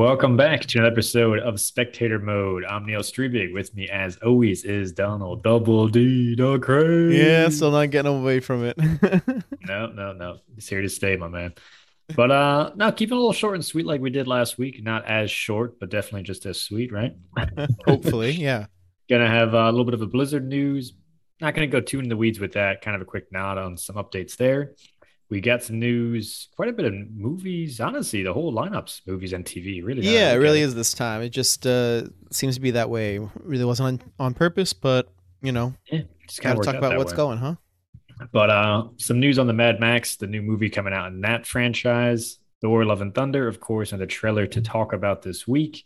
[0.00, 2.64] Welcome back to another episode of Spectator Mode.
[2.64, 3.52] I'm Neil Strebig.
[3.52, 7.14] With me, as always, is Donald Double D the Craze.
[7.14, 8.78] Yeah, still not getting away from it.
[9.68, 10.38] no, no, no.
[10.56, 11.52] It's here to stay, my man.
[12.16, 14.82] But uh no, keep it a little short and sweet like we did last week.
[14.82, 17.12] Not as short, but definitely just as sweet, right?
[17.86, 18.68] Hopefully, yeah.
[19.10, 20.94] Gonna have a little bit of a Blizzard news.
[21.42, 22.80] Not gonna go too in the weeds with that.
[22.80, 24.72] Kind of a quick nod on some updates there
[25.30, 27.80] we got some news, quite a bit of movies.
[27.80, 30.02] Honestly, the whole lineups, movies and TV, really.
[30.02, 31.22] Yeah, it really is this time.
[31.22, 33.16] It just uh, seems to be that way.
[33.16, 35.08] It really wasn't on, on purpose, but
[35.40, 37.16] you know, yeah, just got to talk about what's way.
[37.16, 37.54] going, huh?
[38.32, 41.46] But uh, some news on the Mad Max, the new movie coming out in that
[41.46, 45.84] franchise, Thor: Love and Thunder, of course, and the trailer to talk about this week.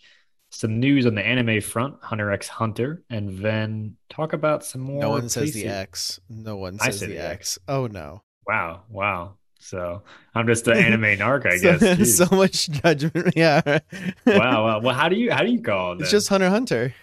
[0.49, 5.01] Some news on the anime front, Hunter x Hunter, and then talk about some more.
[5.01, 6.19] No one says the X.
[6.31, 7.59] No one says the X.
[7.59, 7.59] X.
[7.69, 8.23] Oh no.
[8.47, 9.35] Wow, wow.
[9.59, 10.03] So
[10.35, 12.17] I'm just an anime narc, I so, guess.
[12.17, 13.33] so much judgment.
[13.37, 13.63] Yeah.
[14.27, 14.81] wow, wow.
[14.81, 16.03] Well, how do you how do you call it?
[16.03, 16.95] It's just Hunter Hunter.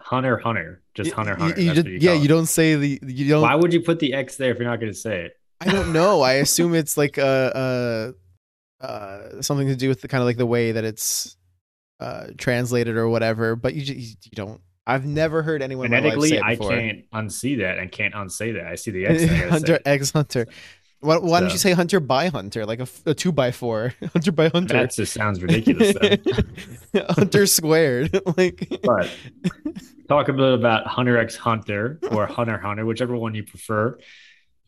[0.00, 0.82] Hunter Hunter.
[0.94, 1.60] Just Hunter Hunter.
[1.60, 4.36] You, you yeah, you don't say the you don't Why would you put the X
[4.36, 5.40] there if you're not gonna say it?
[5.60, 6.20] I don't know.
[6.20, 8.14] I assume it's like a,
[8.82, 11.36] a uh something to do with the kind of like the way that it's
[11.98, 16.40] uh translated or whatever, but you just, you don't I've never heard anyone phonetically.
[16.40, 18.66] I can't unsee that and can't unsay that.
[18.66, 19.50] I see the X.
[19.50, 20.46] Hunter X Hunter.
[21.00, 21.44] Why, why so.
[21.44, 24.74] don't you say Hunter by Hunter, like a, a two by four, Hunter by Hunter?
[24.74, 25.94] That just sounds ridiculous.
[25.94, 27.04] Though.
[27.10, 28.68] Hunter squared, like.
[28.82, 29.10] But
[30.08, 33.98] talk a bit about Hunter X Hunter or Hunter Hunter, whichever one you prefer,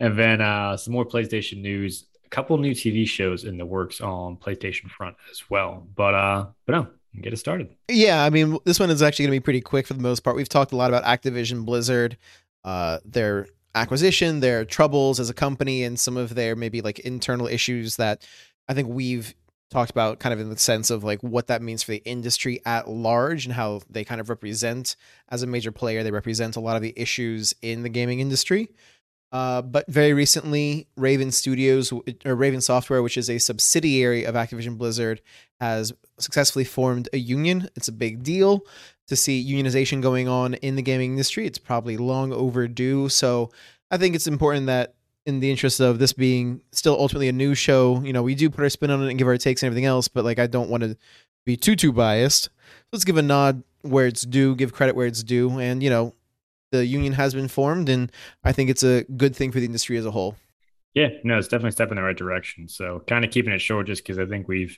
[0.00, 2.06] and then uh, some more PlayStation news.
[2.26, 5.88] A couple new TV shows in the works on PlayStation front as well.
[5.94, 6.88] But uh, but no,
[7.20, 7.74] get it started.
[7.88, 10.20] Yeah, I mean, this one is actually going to be pretty quick for the most
[10.20, 10.36] part.
[10.36, 12.16] We've talked a lot about Activision Blizzard,
[12.64, 17.46] uh, their acquisition, their troubles as a company, and some of their maybe like internal
[17.46, 18.26] issues that
[18.68, 19.34] I think we've
[19.70, 22.60] talked about kind of in the sense of like what that means for the industry
[22.64, 24.96] at large and how they kind of represent
[25.28, 28.70] as a major player they represent a lot of the issues in the gaming industry
[29.32, 31.92] uh, but very recently raven studios
[32.24, 35.20] or raven software which is a subsidiary of activision blizzard
[35.60, 38.64] has successfully formed a union it's a big deal
[39.08, 41.46] to see unionization going on in the gaming industry.
[41.46, 43.08] It's probably long overdue.
[43.08, 43.50] So
[43.90, 44.94] I think it's important that
[45.26, 48.48] in the interest of this being still ultimately a new show, you know, we do
[48.48, 50.46] put our spin on it and give our takes and everything else, but like I
[50.46, 50.96] don't want to
[51.44, 52.50] be too too biased.
[52.92, 56.14] Let's give a nod where it's due, give credit where it's due, and you know,
[56.70, 58.10] the union has been formed, and
[58.44, 60.36] I think it's a good thing for the industry as a whole.
[60.94, 62.68] Yeah, no, it's definitely a step in the right direction.
[62.68, 64.76] So kind of keeping it short, just because I think we've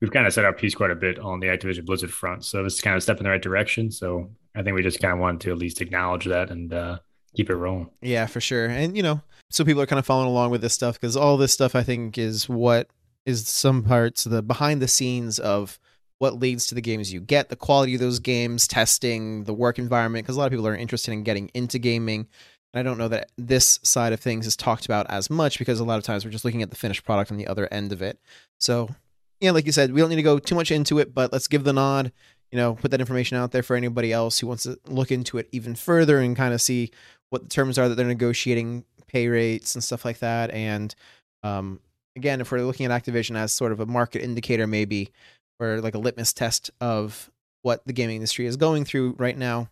[0.00, 2.44] we've kind of set our piece quite a bit on the Activision Blizzard front.
[2.44, 3.90] So it's kind of a step in the right direction.
[3.90, 6.98] So I think we just kind of wanted to at least acknowledge that and uh,
[7.36, 7.90] keep it rolling.
[8.00, 8.66] Yeah, for sure.
[8.66, 9.20] And you know,
[9.50, 11.82] so people are kind of following along with this stuff because all this stuff I
[11.82, 12.88] think is what
[13.24, 15.78] is some parts the behind the scenes of
[16.22, 19.76] what leads to the games you get, the quality of those games, testing, the work
[19.76, 20.24] environment.
[20.24, 22.28] Because a lot of people are interested in getting into gaming.
[22.72, 25.80] And I don't know that this side of things is talked about as much because
[25.80, 27.90] a lot of times we're just looking at the finished product on the other end
[27.90, 28.20] of it.
[28.60, 28.88] So
[29.40, 31.48] yeah, like you said, we don't need to go too much into it, but let's
[31.48, 32.12] give the nod.
[32.52, 35.38] You know, put that information out there for anybody else who wants to look into
[35.38, 36.92] it even further and kind of see
[37.30, 40.52] what the terms are that they're negotiating, pay rates and stuff like that.
[40.52, 40.94] And
[41.42, 41.80] um,
[42.14, 45.10] again, if we're looking at Activision as sort of a market indicator, maybe
[45.62, 47.30] or like a litmus test of
[47.62, 49.68] what the gaming industry is going through right now,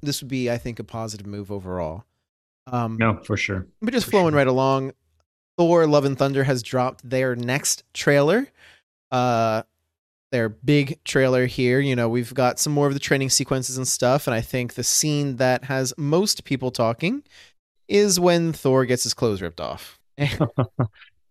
[0.00, 2.04] this would be, I think, a positive move overall.
[2.66, 3.66] Um, no, for sure.
[3.82, 4.38] But just for flowing sure.
[4.38, 4.92] right along,
[5.56, 8.48] Thor: Love and Thunder has dropped their next trailer
[9.10, 9.62] uh
[10.30, 11.80] their big trailer here.
[11.80, 14.74] You know, we've got some more of the training sequences and stuff, and I think
[14.74, 17.22] the scene that has most people talking
[17.88, 19.98] is when Thor gets his clothes ripped off.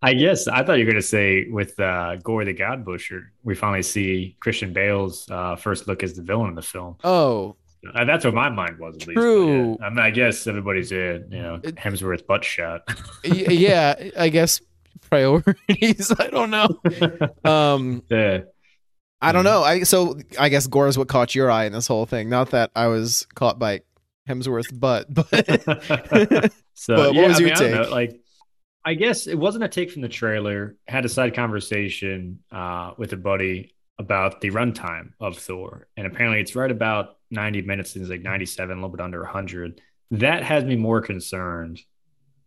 [0.01, 3.31] I guess I thought you were going to say with uh, Gorr the God Butcher,
[3.43, 6.97] we finally see Christian Bale's uh, first look as the villain in the film.
[7.03, 7.55] Oh,
[7.93, 9.19] uh, that's what my mind was at least.
[9.19, 9.77] True.
[9.79, 9.85] Yeah.
[9.85, 12.81] I mean, I guess everybody's a you know Hemsworth butt shot.
[13.23, 14.61] yeah, I guess
[15.09, 16.11] priorities.
[16.19, 16.79] I don't know.
[17.49, 18.41] Um, yeah.
[19.19, 19.63] I don't know.
[19.63, 22.29] I so I guess Gorr is what caught your eye in this whole thing.
[22.29, 23.81] Not that I was caught by
[24.29, 25.33] Hemsworth, butt, but.
[26.73, 27.73] so but yeah, what was I your mean, take?
[27.73, 28.19] I like,
[28.87, 30.77] I guess it wasn't a take from the trailer.
[30.87, 36.39] had a side conversation uh, with a buddy about the runtime of Thor, and apparently
[36.39, 37.97] it's right about ninety minutes.
[37.97, 39.81] It's like ninety-seven, a little bit under hundred.
[40.11, 41.81] That has me more concerned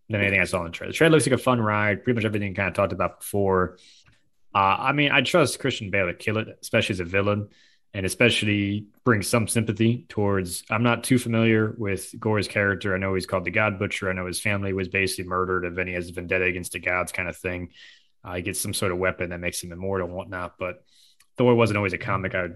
[0.08, 0.92] than anything I saw in the trailer.
[0.92, 2.04] The trailer looks like a fun ride.
[2.04, 3.76] Pretty much everything kind of talked about before.
[4.54, 7.50] Uh, I mean, I trust Christian Bale to kill it, especially as a villain,
[7.92, 10.62] and especially bring some sympathy towards.
[10.70, 12.94] I'm not too familiar with Gorr's character.
[12.94, 14.08] I know he's called the God Butcher.
[14.08, 16.78] I know his family was basically murdered, and then he has a vendetta against the
[16.78, 17.70] gods, kind of thing.
[18.24, 20.54] Uh, he gets some sort of weapon that makes him immortal and whatnot.
[20.58, 20.84] But
[21.36, 22.48] Thor wasn't always a comic I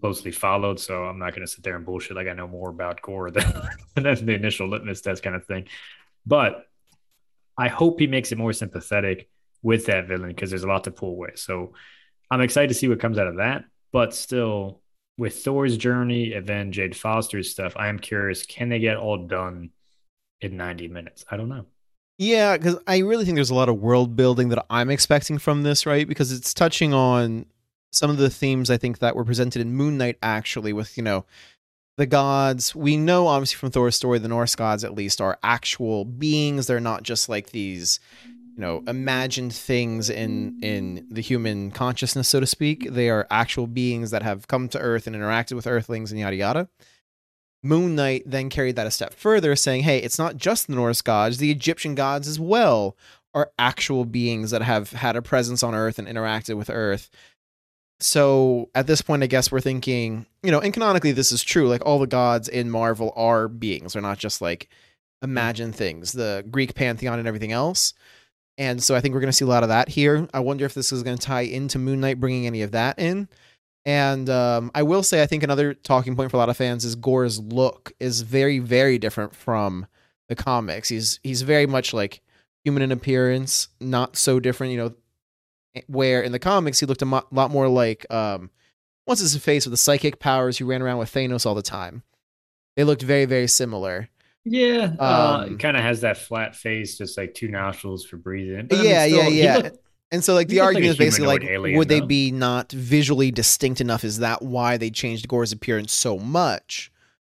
[0.00, 2.68] closely followed, so I'm not going to sit there and bullshit like I know more
[2.68, 3.52] about Gore than,
[3.94, 5.68] than the initial litmus test kind of thing.
[6.26, 6.66] But
[7.56, 9.30] I hope he makes it more sympathetic
[9.62, 11.30] with that villain because there's a lot to pull away.
[11.36, 11.72] So
[12.30, 13.64] I'm excited to see what comes out of that.
[13.92, 14.80] But still,
[15.18, 19.26] with Thor's journey and then Jane Foster's stuff, I am curious can they get all
[19.26, 19.70] done
[20.40, 21.24] in 90 minutes?
[21.30, 21.66] I don't know.
[22.18, 25.62] Yeah, because I really think there's a lot of world building that I'm expecting from
[25.62, 26.08] this, right?
[26.08, 27.46] Because it's touching on
[27.92, 31.02] some of the themes I think that were presented in Moon Knight, actually, with, you
[31.02, 31.26] know,
[31.98, 32.74] the gods.
[32.74, 36.66] We know, obviously, from Thor's story, the Norse gods, at least, are actual beings.
[36.66, 38.00] They're not just like these,
[38.56, 42.90] you know, imagined things in in the human consciousness, so to speak.
[42.90, 46.36] They are actual beings that have come to Earth and interacted with Earthlings and yada
[46.36, 46.68] yada.
[47.62, 51.02] Moon Knight then carried that a step further, saying, hey, it's not just the Norse
[51.02, 52.96] gods, the Egyptian gods as well
[53.34, 57.10] are actual beings that have had a presence on Earth and interacted with Earth.
[58.00, 61.68] So at this point, I guess we're thinking, you know, and canonically, this is true.
[61.68, 64.68] Like all the gods in Marvel are beings, they're not just like
[65.20, 67.92] imagined things, the Greek pantheon and everything else.
[68.58, 70.28] And so I think we're going to see a lot of that here.
[70.32, 72.98] I wonder if this is going to tie into Moon Knight, bringing any of that
[72.98, 73.28] in.
[73.84, 76.84] And um, I will say, I think another talking point for a lot of fans
[76.84, 79.86] is Gorr's look is very, very different from
[80.28, 80.88] the comics.
[80.88, 82.20] He's he's very much like
[82.64, 84.72] human in appearance, not so different.
[84.72, 88.50] You know, where in the comics he looked a mo- lot more like um,
[89.04, 92.02] what's his face with the psychic powers who ran around with Thanos all the time.
[92.76, 94.08] They looked very, very similar.
[94.48, 98.16] Yeah, uh, um, uh, kind of has that flat face, just like two nostrils for
[98.16, 98.68] breathing.
[98.68, 99.56] But, yeah, I mean, still, yeah, yeah.
[99.56, 99.78] Looked,
[100.12, 103.32] and so, like, the argument like is basically like, alien, would they be not visually
[103.32, 104.04] distinct enough?
[104.04, 106.92] Is that why they changed Gorr's appearance so much?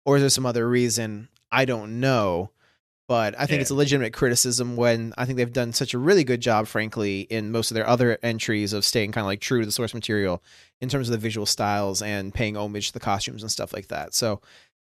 [0.05, 1.29] Or is there some other reason?
[1.51, 2.51] I don't know.
[3.07, 3.61] But I think yeah.
[3.61, 7.21] it's a legitimate criticism when I think they've done such a really good job, frankly,
[7.21, 9.95] in most of their other entries of staying kind of like true to the source
[9.95, 10.43] material
[10.79, 13.87] in terms of the visual styles and paying homage to the costumes and stuff like
[13.87, 14.13] that.
[14.13, 14.41] So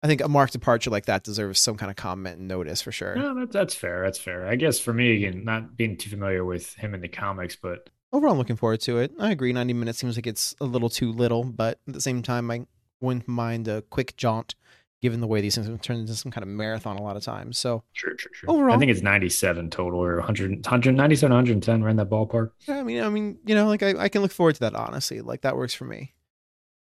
[0.03, 2.93] I think a marked departure like that deserves some kind of comment and notice for
[2.93, 3.15] sure.
[3.15, 4.03] No, that's that's fair.
[4.05, 4.47] That's fair.
[4.47, 7.91] I guess for me, again, not being too familiar with him in the comics, but
[8.13, 9.13] overall, I'm looking forward to it.
[9.19, 9.53] I agree.
[9.53, 12.67] 90 minutes seems like it's a little too little, but at the same time, I
[13.01, 14.55] wouldn't mind a quick jaunt
[15.03, 17.23] given the way these things have turned into some kind of marathon a lot of
[17.23, 17.59] times.
[17.59, 18.51] So, sure, sure, sure.
[18.51, 22.51] Overall, I think it's 97 total or 100, 197, 110 around that ballpark.
[22.67, 24.75] Yeah, I mean, I mean, you know, like I, I can look forward to that,
[24.75, 25.21] honestly.
[25.21, 26.15] Like that works for me.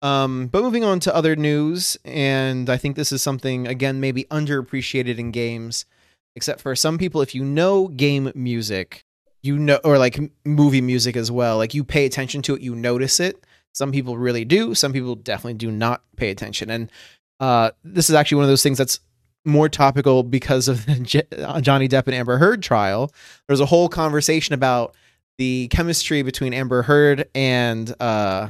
[0.01, 4.23] Um, but moving on to other news, and I think this is something, again, maybe
[4.25, 5.85] underappreciated in games,
[6.35, 9.03] except for some people, if you know game music,
[9.41, 12.75] you know, or like movie music as well, like you pay attention to it, you
[12.75, 13.43] notice it.
[13.73, 14.73] Some people really do.
[14.73, 16.69] Some people definitely do not pay attention.
[16.69, 16.91] And
[17.39, 18.99] uh, this is actually one of those things that's
[19.45, 23.11] more topical because of the uh, Johnny Depp and Amber Heard trial.
[23.47, 24.95] There's a whole conversation about
[25.37, 28.49] the chemistry between Amber Heard and uh,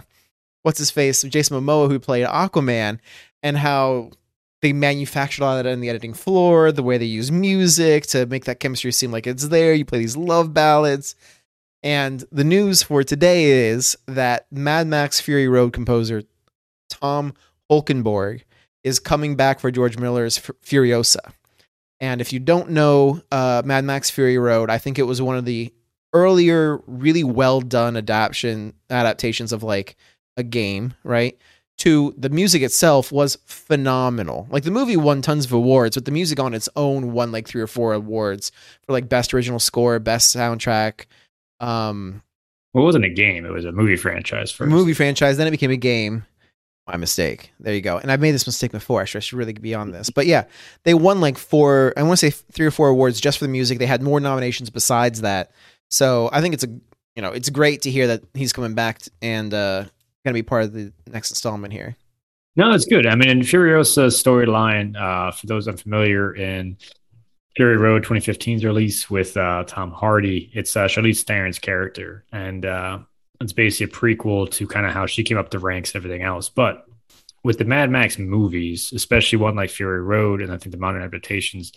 [0.63, 2.99] what's his face, Jason Momoa, who played Aquaman,
[3.43, 4.11] and how
[4.61, 8.45] they manufactured all that on the editing floor, the way they use music to make
[8.45, 9.73] that chemistry seem like it's there.
[9.73, 11.15] You play these love ballads.
[11.81, 16.23] And the news for today is that Mad Max Fury Road composer
[16.89, 17.33] Tom
[17.71, 18.41] Holkenborg
[18.83, 21.33] is coming back for George Miller's Furiosa.
[22.01, 25.37] And if you don't know uh, Mad Max Fury Road, I think it was one
[25.37, 25.73] of the
[26.13, 29.95] earlier, really well done adaptation adaptations of like
[30.39, 31.37] a game, right?
[31.79, 34.47] To the music itself was phenomenal.
[34.49, 37.47] Like the movie won tons of awards, but the music on its own won like
[37.47, 38.51] three or four awards
[38.83, 41.05] for like best original score, best soundtrack.
[41.59, 42.21] Um,
[42.73, 44.69] well, it wasn't a game; it was a movie franchise first.
[44.69, 46.25] Movie franchise, then it became a game
[46.89, 47.53] my mistake.
[47.59, 47.97] There you go.
[47.97, 49.01] And I've made this mistake before.
[49.01, 50.09] I should, I should really be on this.
[50.09, 50.45] But yeah,
[50.83, 53.51] they won like four, I want to say three or four awards just for the
[53.51, 53.79] music.
[53.79, 55.51] They had more nominations besides that.
[55.89, 56.67] So I think it's a,
[57.15, 59.85] you know, it's great to hear that he's coming back and uh,
[60.29, 61.95] going to be part of the next installment here.
[62.55, 63.05] No, it's good.
[63.05, 66.77] I mean, in Furiosa's storyline, uh, for those unfamiliar, in
[67.55, 72.25] Fury Road 2015's release with uh, Tom Hardy, it's uh, Charlize Theron's character.
[72.31, 72.99] And uh,
[73.41, 76.23] it's basically a prequel to kind of how she came up the ranks and everything
[76.23, 76.49] else.
[76.49, 76.85] But
[77.43, 81.01] with the Mad Max movies, especially one like Fury Road and I think the modern
[81.01, 81.71] adaptations,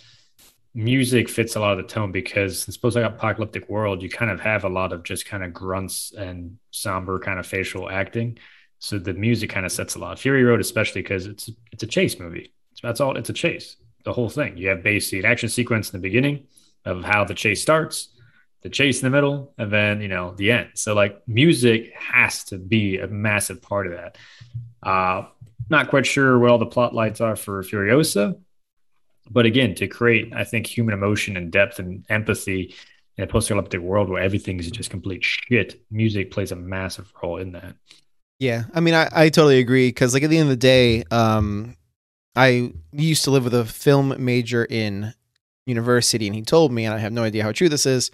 [0.75, 4.31] music fits a lot of the tone because in suppose like apocalyptic world, you kind
[4.31, 8.39] of have a lot of just kind of grunts and somber kind of facial acting.
[8.79, 10.19] So the music kind of sets a lot.
[10.19, 12.53] Fury Road, especially because it's it's a chase movie.
[12.83, 13.17] That's all.
[13.17, 13.77] It's a chase.
[14.05, 14.57] The whole thing.
[14.57, 16.47] You have basically an action sequence in the beginning
[16.85, 18.09] of how the chase starts
[18.63, 20.71] the chase in the middle, and then you know the end.
[20.75, 24.19] So like music has to be a massive part of that.
[24.83, 25.27] Uh,
[25.69, 28.39] not quite sure what all the plot lights are for Furiosa,
[29.31, 32.75] but again, to create, I think, human emotion and depth and empathy
[33.17, 37.39] in a post-apocalyptic world where everything is just complete shit, music plays a massive role
[37.39, 37.77] in that.
[38.39, 41.05] Yeah, I mean, I, I totally agree because like at the end of the day,
[41.11, 41.77] um,
[42.35, 45.15] I used to live with a film major in
[45.67, 48.11] university, and he told me, and I have no idea how true this is,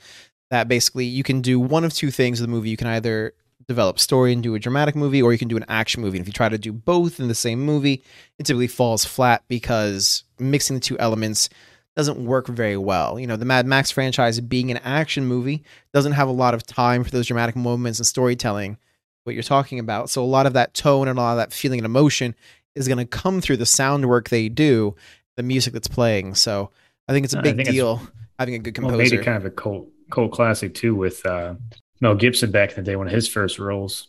[0.51, 2.71] that basically you can do one of two things with the movie.
[2.71, 3.35] You can either
[3.69, 6.17] develop story and do a dramatic movie, or you can do an action movie.
[6.19, 8.03] And if you try to do both in the same movie,
[8.39, 11.51] it typically falls flat because mixing the two elements
[11.95, 13.21] doesn't work very well.
[13.21, 16.65] You know, the Mad Max franchise being an action movie doesn't have a lot of
[16.65, 18.79] time for those dramatic moments and storytelling,
[19.25, 20.09] what you're talking about.
[20.09, 22.35] So a lot of that tone and a lot of that feeling and emotion
[22.75, 24.95] is going to come through the sound work they do,
[25.37, 26.37] the music that's playing.
[26.37, 26.71] So
[27.07, 28.01] I think it's a big deal
[28.39, 28.97] having a good composer.
[28.97, 31.55] Well, made it kind of a cult cult classic too with uh,
[32.01, 34.09] Mel Gibson back in the day, one of his first roles.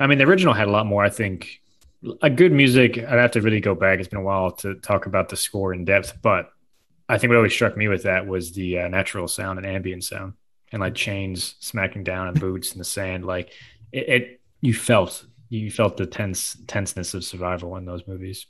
[0.00, 1.04] I mean, the original had a lot more.
[1.04, 1.60] I think
[2.22, 2.98] a good music.
[2.98, 3.98] I'd have to really go back.
[3.98, 6.52] It's been a while to talk about the score in depth, but
[7.08, 10.04] I think what always struck me with that was the uh, natural sound and ambient
[10.04, 10.34] sound,
[10.72, 13.24] and like chains smacking down and boots in the sand.
[13.24, 13.52] Like
[13.92, 18.46] it, it, you felt you felt the tense tenseness of survival in those movies.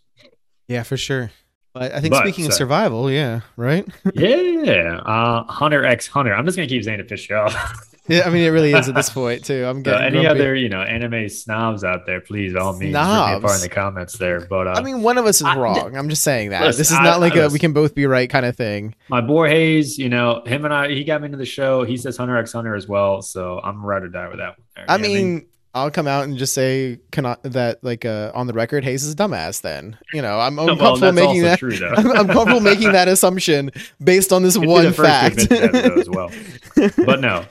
[0.66, 1.30] Yeah, for sure.
[1.72, 3.86] But I think but, speaking so, of survival, yeah, right?
[4.14, 6.34] yeah, uh, Hunter X Hunter.
[6.34, 7.54] I'm just gonna keep saying it fish off.
[8.08, 9.64] Yeah, I mean it really is at this point too.
[9.64, 10.28] I'm getting uh, any grumpy.
[10.28, 13.44] other you know anime snobs out there, please all means snobs.
[13.44, 14.40] part in the comments there.
[14.40, 15.96] But uh, I mean, one of us is I, wrong.
[15.96, 17.94] I'm just saying that listen, this is not I, like I, a we can both
[17.94, 18.94] be right kind of thing.
[19.08, 21.84] My boy Hayes, you know him and I, he got me into the show.
[21.84, 24.66] He says Hunter X Hunter as well, so I'm right or die with that one.
[24.74, 24.84] There.
[24.88, 25.46] I mean, I mean?
[25.74, 29.12] I'll come out and just say cannot, that like uh, on the record, Hayes is
[29.12, 29.60] a dumbass.
[29.60, 31.58] Then you know I'm, I'm well, comfortable making that.
[31.58, 33.70] True, I'm, I'm, comfortable making that assumption
[34.02, 35.50] based on this one fact.
[35.52, 36.30] as well,
[36.74, 37.44] but no,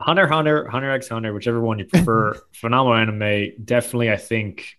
[0.00, 2.40] Hunter Hunter, Hunter X Hunter, whichever one you prefer.
[2.52, 3.52] phenomenal anime.
[3.64, 4.76] Definitely, I think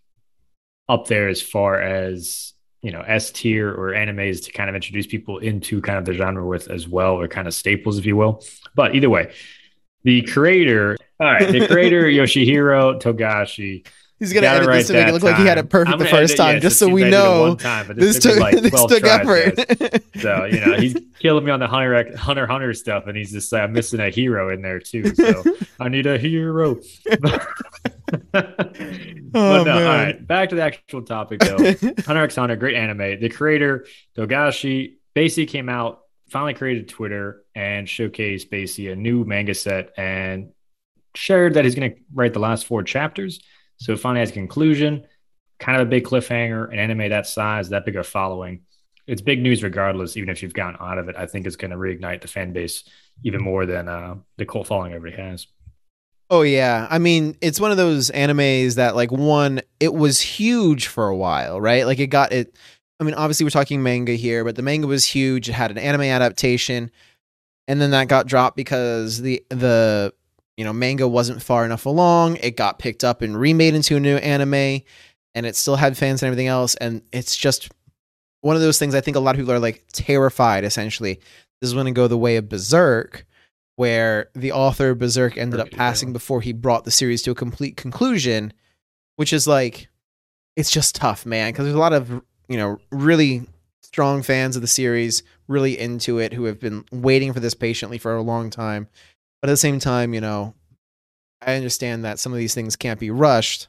[0.90, 5.08] up there as far as you know S tier or animes to kind of introduce
[5.08, 8.16] people into kind of the genre with as well, or kind of staples, if you
[8.16, 8.44] will.
[8.76, 9.34] But either way,
[10.04, 13.86] the creator, all right, the creator Yoshihiro Togashi
[14.22, 15.32] He's gonna edit this to make it look time.
[15.32, 18.20] like he had it perfect the first time, yeah, just so we know time, this,
[18.20, 19.58] took, like this took effort.
[20.22, 23.52] so you know he's killing me on the Hunter Hunter Hunter stuff, and he's just
[23.52, 25.16] like I'm missing a hero in there too.
[25.16, 25.44] So
[25.80, 26.76] I need a hero.
[28.32, 28.68] but
[29.34, 30.28] oh, no, all right.
[30.28, 31.58] Back to the actual topic though.
[32.06, 33.20] Hunter X Hunter, great anime.
[33.20, 39.56] The creator Togashi basically came out, finally created Twitter and showcased basically a new manga
[39.56, 40.52] set and
[41.16, 43.40] shared that he's going to write the last four chapters
[43.82, 45.04] so it finally has a conclusion,
[45.58, 48.62] kind of a big cliffhanger, an anime that size, that big a following.
[49.08, 51.16] It's big news regardless, even if you've gotten out of it.
[51.18, 52.84] I think it's going to reignite the fan base
[53.24, 55.48] even more than uh, the cult following already has.
[56.30, 60.86] Oh yeah, I mean it's one of those animes that like one it was huge
[60.86, 61.88] for a while, right?
[61.88, 62.56] Like it got it.
[63.00, 65.50] I mean, obviously we're talking manga here, but the manga was huge.
[65.50, 66.92] It had an anime adaptation,
[67.68, 70.14] and then that got dropped because the the
[70.58, 72.38] you know, manga wasn't far enough along.
[72.38, 74.82] It got picked up and remade into a new anime,
[75.34, 76.76] and it still had fans and everything else.
[76.76, 77.70] And it's just
[78.42, 81.16] one of those things I think a lot of people are like terrified, essentially.
[81.62, 83.26] This is going to go the way of Berserk,
[83.76, 87.78] where the author Berserk ended up passing before he brought the series to a complete
[87.78, 88.52] conclusion,
[89.16, 89.88] which is like,
[90.56, 92.10] it's just tough, man, because there's a lot of,
[92.50, 93.48] you know, really
[93.82, 97.98] strong fans of the series, really into it, who have been waiting for this patiently
[97.98, 98.88] for a long time.
[99.42, 100.54] But at the same time, you know,
[101.42, 103.68] I understand that some of these things can't be rushed.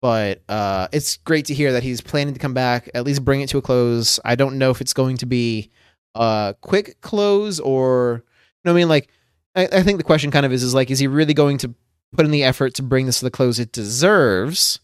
[0.00, 3.40] But uh, it's great to hear that he's planning to come back, at least bring
[3.40, 4.20] it to a close.
[4.24, 5.70] I don't know if it's going to be
[6.14, 9.10] a quick close or, you know, I mean, like,
[9.56, 11.74] I, I think the question kind of is, is like, is he really going to
[12.14, 14.78] put in the effort to bring this to the close it deserves,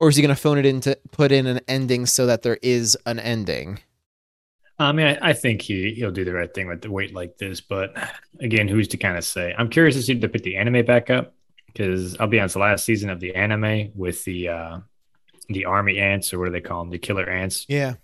[0.00, 2.42] or is he going to phone it in to put in an ending so that
[2.42, 3.80] there is an ending?
[4.78, 7.38] I mean, I, I, think he he'll do the right thing with the weight like
[7.38, 7.96] this, but
[8.40, 9.54] again, who's to kind of say?
[9.56, 11.34] I'm curious to see if they put the anime back up
[11.66, 14.78] because I'll be honest, the last season of the anime with the uh
[15.48, 17.64] the army ants or what do they call them, the killer ants?
[17.68, 17.94] Yeah,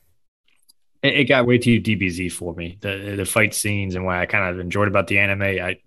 [1.02, 2.78] it, it got way too DBZ for me.
[2.80, 5.78] The the fight scenes and what I kind of enjoyed about the anime, I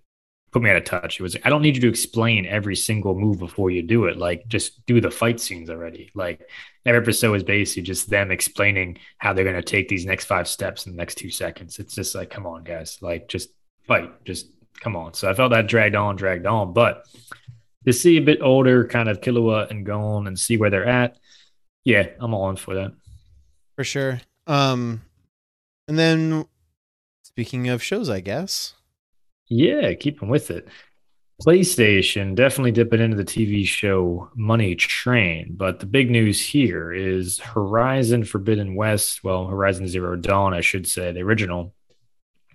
[0.51, 1.19] put me out of touch.
[1.19, 4.17] It was I don't need you to explain every single move before you do it.
[4.17, 6.11] Like just do the fight scenes already.
[6.13, 6.47] Like
[6.85, 10.47] every episode is basically just them explaining how they're going to take these next five
[10.47, 11.79] steps in the next two seconds.
[11.79, 13.49] It's just like, come on, guys, like just
[13.87, 14.47] fight, just
[14.79, 15.13] come on.
[15.13, 17.05] So I felt that dragged on, dragged on, but
[17.85, 21.17] to see a bit older kind of Killua and Gon and see where they're at,
[21.83, 22.93] yeah, I'm all in for that.
[23.75, 24.21] For sure.
[24.47, 25.01] Um,
[25.87, 26.45] and then
[27.23, 28.73] speaking of shows, I guess.
[29.47, 30.67] Yeah, keep them with it.
[31.41, 37.39] PlayStation definitely dipping into the TV show Money Train, but the big news here is
[37.39, 39.21] Horizon Forbidden West.
[39.21, 41.73] Well, Horizon Zero Dawn, I should say, the original.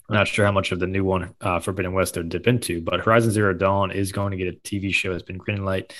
[0.08, 2.80] I'm not sure how much of the new one, uh, Forbidden West, they'll dip into,
[2.80, 5.12] but Horizon Zero Dawn is going to get a TV show.
[5.12, 5.92] It's been green light.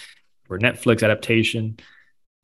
[0.45, 1.79] for Netflix adaptation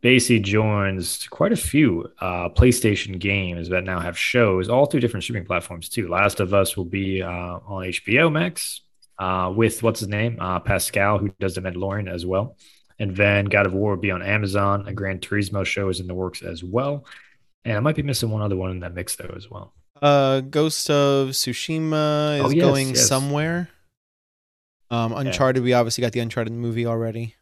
[0.03, 5.25] basically joins quite a few uh, PlayStation games that now have shows all through different
[5.25, 6.09] streaming platforms too.
[6.09, 8.83] Last of Us will be uh, on HBO Max
[9.19, 12.57] uh, with what's his name uh, Pascal, who does the Mandalorian as well,
[12.99, 14.87] and then God of War will be on Amazon.
[14.87, 17.05] A Gran Turismo show is in the works as well,
[17.65, 19.75] and I might be missing one other one in that mix though as well.
[20.01, 23.09] Uh, Ghost of Tsushima is oh, yes, going yes.
[23.09, 23.71] somewhere.
[24.91, 25.65] Um, Uncharted, yeah.
[25.65, 27.35] we obviously got the Uncharted movie already.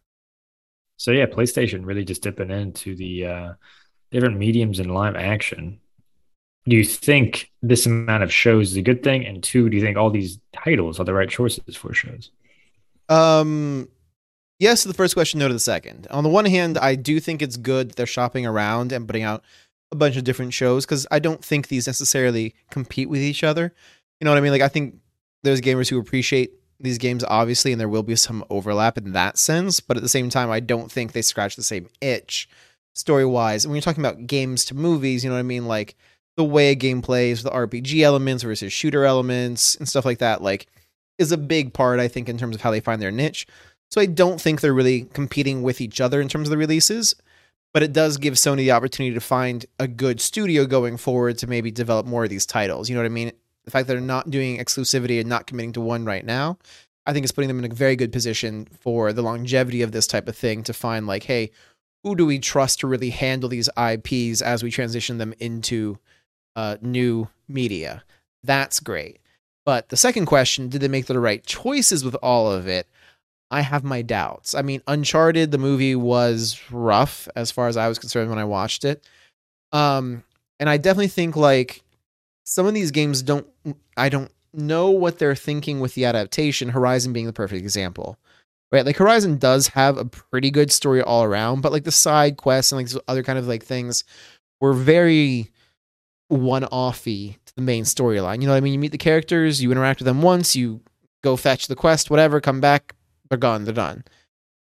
[0.97, 3.53] So yeah, PlayStation really just dipping into the uh,
[4.11, 5.81] different mediums in live action.
[6.67, 9.27] Do you think this amount of shows is a good thing?
[9.27, 12.31] And two, do you think all these titles are the right choices for shows?
[13.09, 13.89] Um,
[14.59, 16.07] yes to the first question, no to the second.
[16.11, 19.45] On the one hand, I do think it's good they're shopping around and putting out
[19.93, 23.75] a bunch of different shows because I don't think these necessarily compete with each other.
[24.21, 24.53] You know what I mean?
[24.53, 24.97] Like I think
[25.43, 29.39] there's gamers who appreciate these games obviously and there will be some overlap in that
[29.39, 32.49] sense but at the same time i don't think they scratch the same itch
[32.95, 35.67] story wise and when you're talking about games to movies you know what i mean
[35.67, 35.95] like
[36.37, 40.43] the way a game plays the rpg elements versus shooter elements and stuff like that
[40.43, 40.67] like
[41.19, 43.47] is a big part i think in terms of how they find their niche.
[43.91, 47.15] So i don't think they're really competing with each other in terms of the releases
[47.75, 51.49] but it does give sony the opportunity to find a good studio going forward to
[51.49, 52.89] maybe develop more of these titles.
[52.89, 53.33] You know what i mean?
[53.65, 56.57] The fact that they're not doing exclusivity and not committing to one right now,
[57.05, 60.07] I think is putting them in a very good position for the longevity of this
[60.07, 61.51] type of thing to find like, hey,
[62.05, 65.99] who do we trust to really handle these IPs as we transition them into
[66.57, 68.05] uh, new media?
[68.43, 69.21] That's great.
[69.65, 72.87] But the second question, did they make the right choices with all of it?
[73.51, 74.55] I have my doubts.
[74.55, 78.45] I mean, Uncharted, the movie was rough as far as I was concerned when I
[78.45, 79.07] watched it.
[79.73, 80.25] Um,
[80.61, 81.83] and I definitely think like
[82.45, 83.47] some of these games don't
[83.97, 88.19] I don't know what they're thinking with the adaptation, Horizon being the perfect example.
[88.73, 88.85] Right?
[88.85, 92.73] Like Horizon does have a pretty good story all around, but like the side quests
[92.73, 94.05] and like other kind of like things
[94.61, 95.51] were very
[96.29, 98.41] one-offy to the main storyline.
[98.41, 98.73] You know what I mean?
[98.73, 100.81] You meet the characters, you interact with them once, you
[101.23, 102.95] go fetch the quest, whatever, come back,
[103.29, 104.05] they're gone, they're done.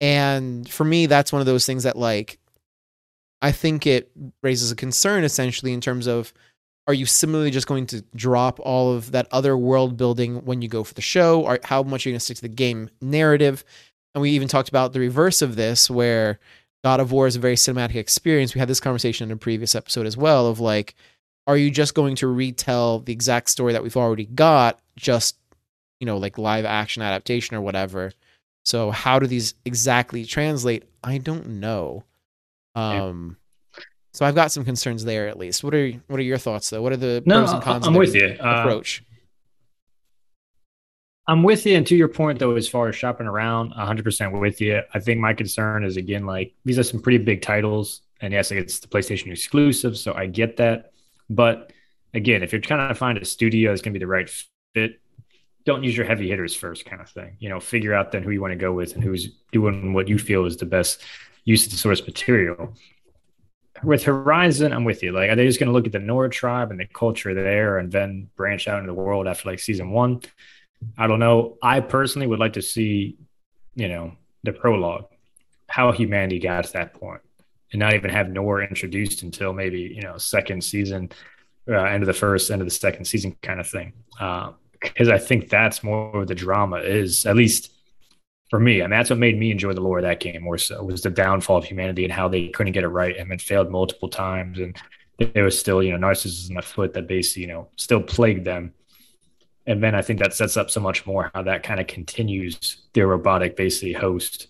[0.00, 2.38] And for me, that's one of those things that like
[3.42, 4.10] I think it
[4.42, 6.32] raises a concern essentially in terms of
[6.86, 10.68] are you similarly just going to drop all of that other world building when you
[10.68, 11.42] go for the show?
[11.42, 13.64] Or how much are you going to stick to the game narrative?
[14.14, 16.38] And we even talked about the reverse of this, where
[16.84, 18.54] God of War is a very cinematic experience.
[18.54, 20.94] We had this conversation in a previous episode as well of like,
[21.46, 25.36] are you just going to retell the exact story that we've already got, just,
[26.00, 28.12] you know, like live action adaptation or whatever?
[28.64, 30.84] So how do these exactly translate?
[31.04, 32.04] I don't know.
[32.74, 33.36] Um,
[34.12, 35.62] so I've got some concerns there at least.
[35.62, 36.82] What are what are your thoughts though?
[36.82, 37.86] What are the no, pros and cons?
[37.86, 38.36] I'm with you.
[38.40, 39.02] Uh, approach.
[39.02, 39.12] Uh,
[41.28, 44.32] I'm with you, and to your point though, as far as shopping around, 100 percent
[44.32, 44.80] with you.
[44.94, 48.50] I think my concern is again like these are some pretty big titles, and yes,
[48.50, 50.92] it's the PlayStation exclusive, so I get that.
[51.28, 51.72] But
[52.14, 54.30] again, if you're trying to find a studio that's going to be the right
[54.74, 55.00] fit,
[55.64, 57.36] don't use your heavy hitters first, kind of thing.
[57.40, 60.08] You know, figure out then who you want to go with and who's doing what
[60.08, 61.02] you feel is the best
[61.44, 62.74] use of the source material
[63.82, 65.12] with Horizon, I'm with you.
[65.12, 67.78] Like, are they just going to look at the Nora tribe and the culture there
[67.78, 70.22] and then branch out into the world after like season one?
[70.96, 71.56] I don't know.
[71.62, 73.16] I personally would like to see,
[73.74, 74.12] you know,
[74.42, 75.06] the prologue,
[75.68, 77.22] how humanity got to that point,
[77.76, 81.10] and not even have Nor introduced until maybe you know second season,
[81.68, 83.92] uh, end of the first, end of the second season kind of thing.
[84.80, 87.72] Because uh, I think that's more of the drama is at least
[88.48, 90.56] for me, I mean, that's what made me enjoy the lore of that game more
[90.56, 93.40] so was the downfall of humanity and how they couldn't get it right and it
[93.42, 94.58] failed multiple times.
[94.58, 94.76] And
[95.18, 98.72] there was still, you know, narcissism afoot that basically, you know, still plagued them.
[99.66, 102.84] And then I think that sets up so much more how that kind of continues
[102.94, 104.46] their robotic basically host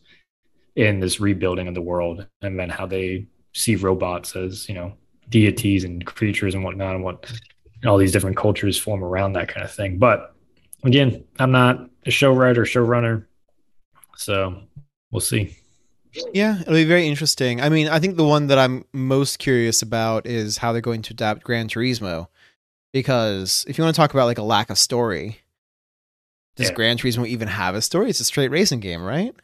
[0.77, 4.93] in this rebuilding of the world and then how they see robots as, you know,
[5.29, 7.31] deities and creatures and whatnot and what
[7.83, 9.99] and all these different cultures form around that kind of thing.
[9.99, 10.35] But
[10.85, 13.27] again, I'm not a show writer, showrunner
[14.17, 14.63] so
[15.11, 15.57] we'll see.
[16.33, 17.61] Yeah, it'll be very interesting.
[17.61, 21.03] I mean, I think the one that I'm most curious about is how they're going
[21.03, 22.29] to adapt Gran Turismo.
[22.93, 25.41] Because if you want to talk about like a lack of story,
[26.57, 26.75] does yeah.
[26.75, 28.09] Gran Turismo even have a story?
[28.09, 29.35] It's a straight racing game, right?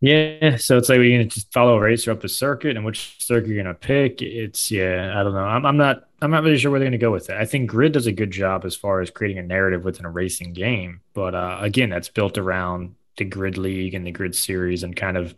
[0.00, 3.16] Yeah, so it's like we're gonna just follow a racer up the circuit, and which
[3.18, 4.22] circuit you're gonna pick.
[4.22, 5.40] It's yeah, I don't know.
[5.40, 7.36] I'm, I'm not I'm not really sure where they're gonna go with it.
[7.36, 10.10] I think Grid does a good job as far as creating a narrative within a
[10.10, 14.84] racing game, but uh, again, that's built around the grid league and the grid series
[14.84, 15.34] and kind of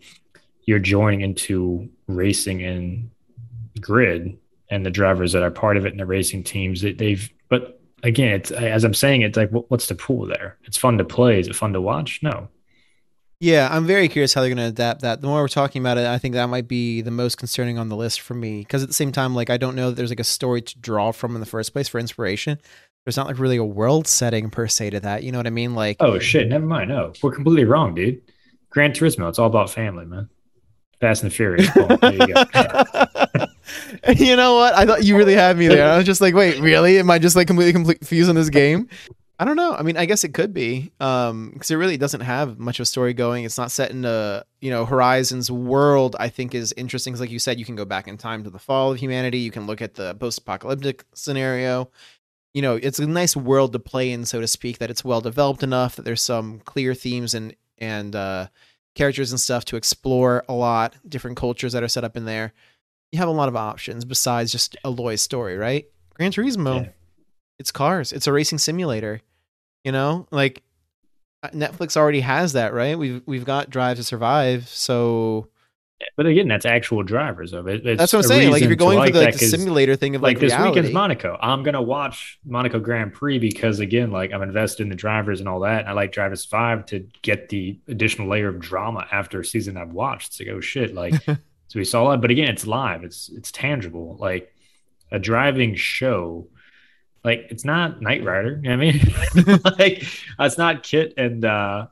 [0.65, 3.11] you're joining into racing in
[3.81, 4.39] grid
[4.71, 7.81] and the drivers that are part of it and the racing teams that they've but
[8.03, 11.41] again it's as i'm saying it's like what's the pool there it's fun to play
[11.41, 12.49] is it fun to watch no
[13.41, 15.23] Yeah, I'm very curious how they're going to adapt that.
[15.23, 17.89] The more we're talking about it, I think that might be the most concerning on
[17.89, 18.59] the list for me.
[18.61, 20.79] Because at the same time, like I don't know that there's like a story to
[20.79, 22.59] draw from in the first place for inspiration.
[23.07, 25.23] There's not like really a world setting per se to that.
[25.23, 25.75] You know what I mean?
[25.75, 26.91] Like, oh shit, never mind.
[26.91, 28.21] No, we're completely wrong, dude.
[28.69, 30.29] Gran Turismo, it's all about family, man.
[31.01, 31.71] Fast and Furious.
[31.71, 32.45] Boom, there you go.
[34.17, 34.75] you know what?
[34.75, 35.91] I thought you really had me there.
[35.91, 36.99] I was just like, wait, really?
[36.99, 38.87] Am I just like completely confused on this game?
[39.41, 39.75] I don't know.
[39.75, 42.83] I mean, I guess it could be um, because it really doesn't have much of
[42.83, 43.45] a story going.
[43.45, 46.15] It's not set in a you know Horizon's world.
[46.21, 48.51] I think is interesting because, like you said, you can go back in time to
[48.51, 49.39] the fall of humanity.
[49.39, 51.91] You can look at the post-apocalyptic scenario.
[52.53, 54.77] You know, it's a nice world to play in, so to speak.
[54.77, 58.49] That it's well developed enough that there's some clear themes and and uh,
[58.95, 60.97] characters and stuff to explore a lot.
[61.09, 62.53] Different cultures that are set up in there.
[63.11, 65.87] You have a lot of options besides just Aloy's story, right?
[66.13, 66.91] Gran Turismo, yeah.
[67.59, 68.13] it's cars.
[68.13, 69.23] It's a racing simulator
[69.85, 70.63] you know, like
[71.43, 72.99] uh, Netflix already has that, right?
[72.99, 75.49] We've we've got Drive to Survive, so.
[76.17, 77.87] But again, that's actual drivers of it.
[77.87, 78.51] It's that's what I'm saying.
[78.51, 80.71] Like if you're going for the, like, the simulator thing of like, like this reality.
[80.71, 84.95] weekend's Monaco, I'm gonna watch Monaco Grand Prix because again, like I'm invested in the
[84.95, 85.81] drivers and all that.
[85.81, 89.77] And I like Drivers Five to get the additional layer of drama after a season
[89.77, 90.29] I've watched.
[90.29, 91.39] It's like oh shit, like so
[91.75, 92.23] we saw that.
[92.23, 93.05] But again, it's live.
[93.05, 94.17] It's it's tangible.
[94.19, 94.55] Like
[95.13, 96.49] a driving show
[97.25, 98.61] like it's not Knight Rider.
[98.63, 99.61] You know what I mean?
[99.79, 100.05] like
[100.39, 101.87] it's not KITT and uh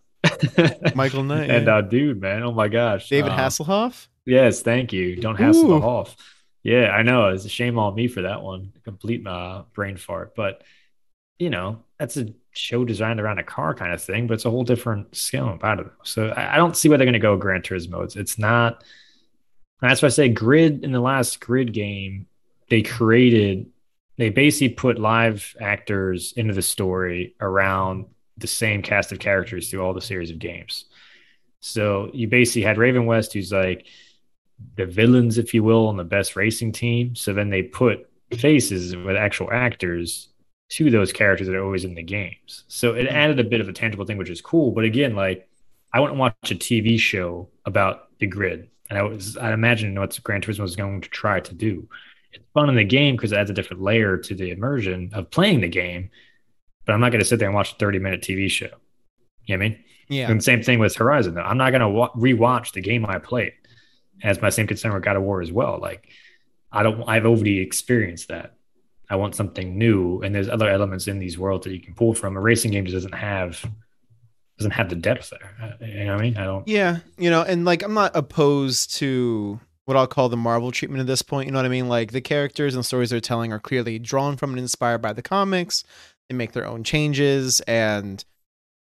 [0.94, 1.76] Michael Knight and yeah.
[1.76, 2.42] uh dude, man.
[2.42, 3.08] Oh my gosh.
[3.08, 4.06] David uh, Hasselhoff?
[4.26, 5.16] Yes, thank you.
[5.16, 6.14] Don't Hasselhoff.
[6.62, 7.28] Yeah, I know.
[7.28, 8.72] It's a shame on me for that one.
[8.84, 10.34] Complete uh, brain fart.
[10.34, 10.62] But
[11.38, 14.50] you know, that's a show designed around a car kind of thing, but it's a
[14.50, 15.86] whole different scale about it.
[16.02, 18.04] So I, I don't see where they're gonna go Gran Turismo.
[18.04, 18.82] It's, it's not
[19.80, 22.26] that's why I say grid in the last grid game,
[22.68, 23.66] they created
[24.18, 29.82] they basically put live actors into the story around the same cast of characters through
[29.82, 30.84] all the series of games.
[31.60, 33.86] So you basically had Ravenwest, who's like
[34.76, 37.14] the villains, if you will, on the best racing team.
[37.14, 40.28] So then they put faces with actual actors
[40.70, 42.64] to those characters that are always in the games.
[42.68, 43.16] So it mm-hmm.
[43.16, 44.72] added a bit of a tangible thing, which is cool.
[44.72, 45.48] But again, like
[45.92, 48.68] I wouldn't watch a TV show about the grid.
[48.90, 51.88] And I was I imagine what Gran Turismo was going to try to do
[52.38, 55.30] it's fun in the game because it adds a different layer to the immersion of
[55.30, 56.10] playing the game.
[56.86, 58.70] But I'm not going to sit there and watch a 30 minute TV show.
[59.44, 59.84] You know what I mean?
[60.08, 60.30] Yeah.
[60.30, 61.34] And same thing with Horizon.
[61.34, 61.42] Though.
[61.42, 63.52] I'm not going to wa- rewatch the game I played.
[64.22, 65.78] As my same concern with God of War as well.
[65.80, 66.08] Like,
[66.72, 67.04] I don't.
[67.08, 68.54] I've already experienced that.
[69.08, 72.14] I want something new, and there's other elements in these worlds that you can pull
[72.14, 72.36] from.
[72.36, 73.64] A racing game just doesn't have
[74.58, 75.54] doesn't have the depth there.
[75.62, 76.36] Uh, you know what I mean?
[76.36, 76.66] I don't.
[76.66, 81.00] Yeah, you know, and like I'm not opposed to what I'll call the Marvel treatment
[81.00, 81.46] at this point.
[81.46, 81.88] You know what I mean?
[81.88, 85.22] Like the characters and stories they're telling are clearly drawn from and inspired by the
[85.22, 85.82] comics.
[86.28, 88.22] They make their own changes, and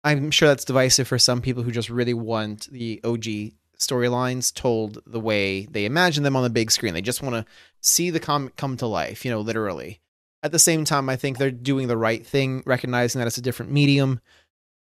[0.02, 4.98] I'm sure that's divisive for some people who just really want the OG storylines told
[5.06, 6.94] the way they imagine them on the big screen.
[6.94, 7.44] They just want to
[7.82, 10.00] see the comic come to life, you know, literally.
[10.42, 13.42] At the same time, I think they're doing the right thing, recognizing that it's a
[13.42, 14.20] different medium.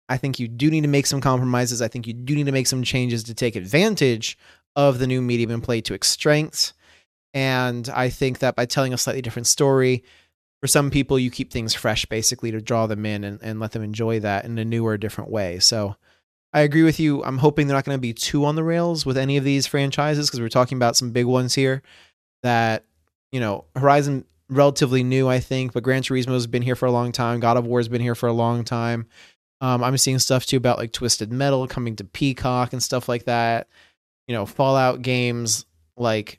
[0.08, 1.80] I think you do need to make some compromises.
[1.80, 4.36] I think you do need to make some changes to take advantage
[4.76, 6.72] of the new medium and play to its strengths.
[7.34, 10.04] And I think that by telling a slightly different story,
[10.60, 13.72] for some people, you keep things fresh basically to draw them in and, and let
[13.72, 15.58] them enjoy that in a newer, different way.
[15.60, 15.96] So
[16.52, 17.22] I agree with you.
[17.24, 19.66] I'm hoping they're not going to be too on the rails with any of these
[19.66, 21.82] franchises because we're talking about some big ones here
[22.42, 22.84] that,
[23.30, 26.92] you know, Horizon relatively new, I think, but Gran Turismo has been here for a
[26.92, 27.40] long time.
[27.40, 29.06] God of War has been here for a long time.
[29.60, 33.24] Um, I'm seeing stuff too about like Twisted Metal coming to Peacock and stuff like
[33.24, 33.68] that
[34.28, 36.38] you know, Fallout games, like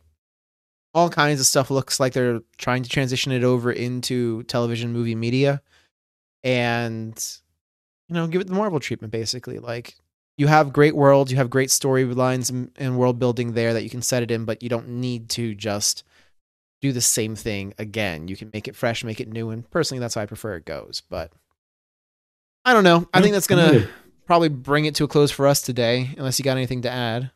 [0.94, 5.16] all kinds of stuff looks like they're trying to transition it over into television movie
[5.16, 5.62] media
[6.44, 7.40] and
[8.08, 9.60] you know, give it the Marvel treatment basically.
[9.60, 9.96] Like
[10.38, 13.90] you have great worlds, you have great storylines and, and world building there that you
[13.90, 16.04] can set it in, but you don't need to just
[16.82, 18.28] do the same thing again.
[18.28, 20.66] You can make it fresh, make it new, and personally that's how I prefer it
[20.66, 21.04] goes.
[21.10, 21.32] But
[22.66, 23.08] I don't know.
[23.14, 23.88] I think that's gonna
[24.26, 27.32] probably bring it to a close for us today, unless you got anything to add.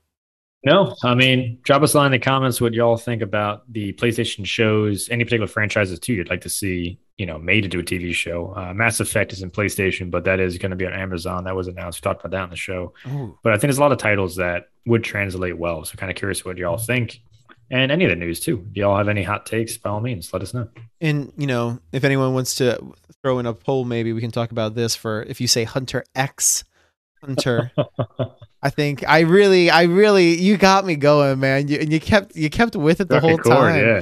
[0.66, 3.92] No, I mean, drop us a line in the comments what y'all think about the
[3.94, 7.84] PlayStation shows, any particular franchises too you'd like to see, you know, made into a
[7.84, 8.54] TV show.
[8.56, 11.44] Uh, Mass Effect is in PlayStation, but that is going to be on Amazon.
[11.44, 12.00] That was announced.
[12.00, 12.94] We talked about that on the show.
[13.08, 13.38] Ooh.
[13.44, 15.84] But I think there's a lot of titles that would translate well.
[15.84, 17.22] So kind of curious what y'all think.
[17.70, 18.66] And any of the news too.
[18.70, 20.70] If y'all have any hot takes, by all means, let us know.
[21.02, 22.80] And you know, if anyone wants to
[23.22, 26.06] throw in a poll, maybe we can talk about this for if you say Hunter
[26.16, 26.64] X
[27.24, 27.72] Hunter.
[28.62, 31.68] I think I really, I really, you got me going, man.
[31.68, 33.86] You, and you kept, you kept with it the whole time.
[33.86, 34.02] Yeah.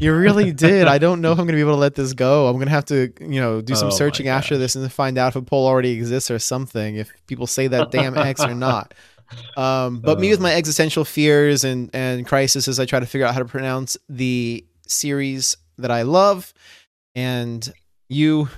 [0.00, 0.86] you really did.
[0.86, 2.46] I don't know if I'm going to be able to let this go.
[2.46, 5.18] I'm going to have to, you know, do some oh searching after this and find
[5.18, 6.96] out if a poll already exists or something.
[6.96, 8.94] If people say that damn X or not.
[9.56, 13.06] Um, but uh, me with my existential fears and and crises, as I try to
[13.06, 16.52] figure out how to pronounce the series that I love,
[17.14, 17.66] and
[18.08, 18.48] you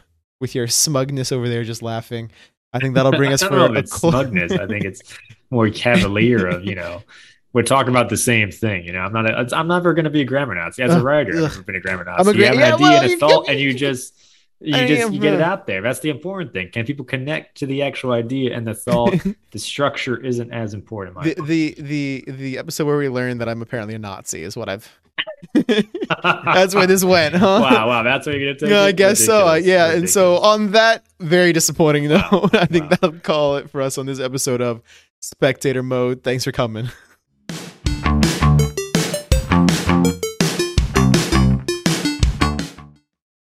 [0.41, 2.31] with your smugness over there, just laughing.
[2.75, 4.53] I think that'll bring us for a cl- smugness.
[4.53, 5.03] I think it's
[5.51, 7.03] more cavalier of you know
[7.55, 8.85] we're talking about the same thing.
[8.85, 9.31] You know, I'm not.
[9.31, 11.31] A, I'm never going to be a grammar Nazi as a writer.
[11.37, 12.31] I've never been a grammar Nazi.
[12.31, 14.21] A gra- you have an yeah, idea well, and a thought, and you just
[14.61, 15.81] you I just you get it uh, out there.
[15.81, 16.71] That's the important thing.
[16.71, 19.15] Can people connect to the actual idea and the thought?
[19.51, 21.23] the structure isn't as important.
[21.23, 24.69] The, the, the the episode where we learned that I'm apparently a Nazi is what
[24.69, 24.91] I've.
[26.23, 27.61] that's where this went, huh?
[27.63, 28.71] Wow, wow, that's where you're gonna take.
[28.71, 29.27] Yeah, I guess Ridiculous.
[29.27, 29.49] so.
[29.49, 30.01] Uh, yeah, Ridiculous.
[30.01, 32.51] and so on that very disappointing note, wow.
[32.53, 32.89] I think wow.
[33.01, 34.83] that'll call it for us on this episode of
[35.21, 36.23] Spectator Mode.
[36.23, 36.89] Thanks for coming.